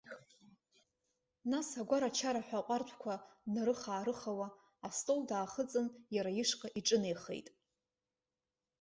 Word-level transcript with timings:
Нас, 1.51 1.67
агәара-чараҳәа 1.81 2.57
аҟәардәқәа 2.61 3.13
днарыха-аарыхауа, 3.43 4.47
астол 4.87 5.21
даахыҵын 5.29 5.87
иара 6.15 6.31
ишҟа 6.41 6.67
иҿынеихеит. 6.79 7.47